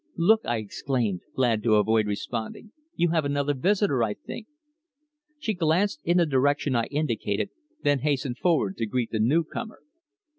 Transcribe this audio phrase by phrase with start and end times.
[0.17, 2.71] "Look?" I exclaimed, glad to avoid responding.
[2.95, 4.47] "You have another visitor, I think."
[5.37, 7.51] She glanced in the direction I indicated,
[7.83, 9.83] then hastened forward to greet the new comer.